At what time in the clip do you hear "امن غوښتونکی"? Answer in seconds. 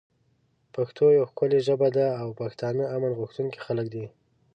2.95-3.59